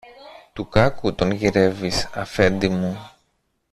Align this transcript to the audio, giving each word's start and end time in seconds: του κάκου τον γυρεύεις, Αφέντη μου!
του 0.53 0.67
κάκου 0.69 1.13
τον 1.15 1.31
γυρεύεις, 1.31 2.09
Αφέντη 2.13 2.69
μου! 2.69 3.09